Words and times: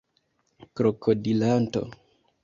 krokodilanto 0.75 1.81